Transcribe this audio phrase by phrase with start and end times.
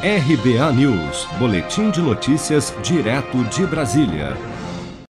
[0.00, 4.36] RBA News, Boletim de Notícias, direto de Brasília.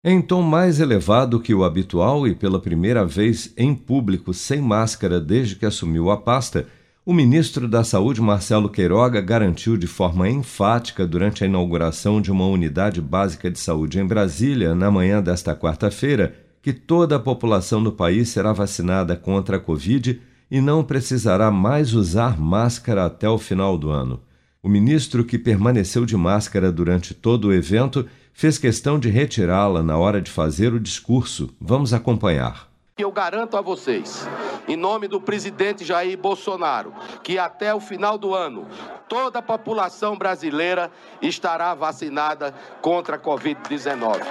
[0.04, 5.18] Em tom mais elevado que o habitual e pela primeira vez em público sem máscara
[5.18, 6.66] desde que assumiu a pasta,
[7.02, 12.46] o ministro da Saúde, Marcelo Queiroga, garantiu de forma enfática durante a inauguração de uma
[12.46, 17.90] unidade básica de saúde em Brasília, na manhã desta quarta-feira, que toda a população do
[17.90, 20.20] país será vacinada contra a Covid
[20.50, 24.20] e não precisará mais usar máscara até o final do ano.
[24.64, 29.98] O ministro, que permaneceu de máscara durante todo o evento, fez questão de retirá-la na
[29.98, 31.54] hora de fazer o discurso.
[31.60, 32.66] Vamos acompanhar.
[32.96, 34.26] Eu garanto a vocês,
[34.66, 38.66] em nome do presidente Jair Bolsonaro, que até o final do ano
[39.06, 44.22] toda a população brasileira estará vacinada contra a Covid-19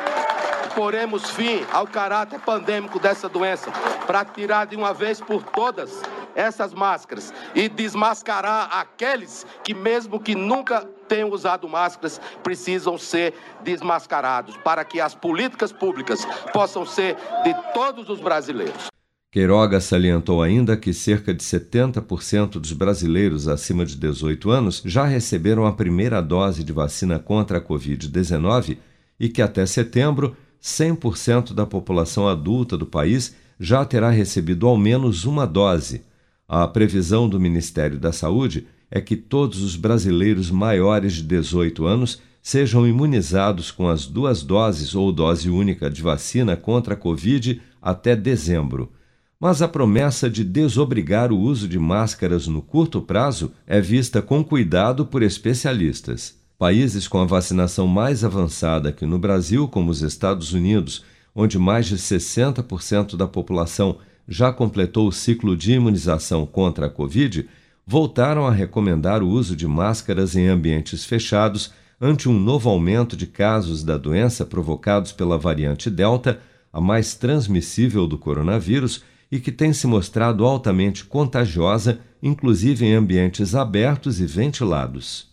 [0.75, 3.71] poremos fim ao caráter pandêmico dessa doença,
[4.07, 6.01] para tirar de uma vez por todas
[6.35, 13.33] essas máscaras e desmascarar aqueles que, mesmo que nunca tenham usado máscaras, precisam ser
[13.63, 18.87] desmascarados, para que as políticas públicas possam ser de todos os brasileiros.
[19.33, 25.65] Queiroga salientou ainda que cerca de 70% dos brasileiros acima de 18 anos já receberam
[25.65, 28.77] a primeira dose de vacina contra a Covid-19
[29.19, 35.25] e que até setembro 100% da população adulta do país já terá recebido ao menos
[35.25, 36.03] uma dose.
[36.47, 42.21] A previsão do Ministério da Saúde é que todos os brasileiros maiores de 18 anos
[42.41, 48.15] sejam imunizados com as duas doses ou dose única de vacina contra a Covid até
[48.15, 48.91] dezembro.
[49.39, 54.43] Mas a promessa de desobrigar o uso de máscaras no curto prazo é vista com
[54.43, 56.37] cuidado por especialistas.
[56.57, 61.87] Países com a vacinação mais avançada que no Brasil, como os Estados Unidos, onde mais
[61.87, 67.47] de 60% da população já completou o ciclo de imunização contra a Covid,
[67.85, 73.27] voltaram a recomendar o uso de máscaras em ambientes fechados ante um novo aumento de
[73.27, 76.39] casos da doença provocados pela variante Delta,
[76.71, 83.55] a mais transmissível do coronavírus e que tem se mostrado altamente contagiosa, inclusive em ambientes
[83.55, 85.32] abertos e ventilados.